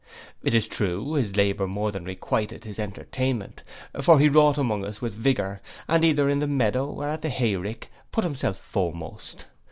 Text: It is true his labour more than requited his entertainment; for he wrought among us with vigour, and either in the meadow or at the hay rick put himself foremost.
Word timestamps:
It 0.41 0.55
is 0.55 0.67
true 0.67 1.13
his 1.13 1.35
labour 1.35 1.67
more 1.67 1.91
than 1.91 2.05
requited 2.05 2.63
his 2.63 2.79
entertainment; 2.79 3.61
for 4.01 4.17
he 4.19 4.29
wrought 4.29 4.57
among 4.57 4.83
us 4.83 4.99
with 4.99 5.13
vigour, 5.13 5.61
and 5.87 6.03
either 6.03 6.27
in 6.27 6.39
the 6.39 6.47
meadow 6.47 6.89
or 6.89 7.07
at 7.07 7.21
the 7.21 7.29
hay 7.29 7.55
rick 7.55 7.91
put 8.11 8.23
himself 8.23 8.57
foremost. 8.57 9.45